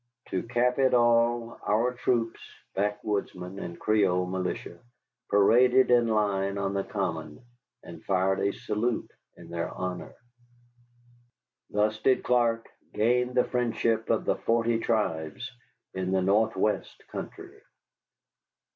[0.29, 2.39] To cap it all our troops,
[2.75, 4.79] backwoodsmen and Creole militia,
[5.29, 7.43] paraded in line on the common,
[7.83, 10.15] and fired a salute in their honor.
[11.69, 15.51] Thus did Clark gain the friendship of the forty tribes
[15.93, 17.61] in the Northwest country.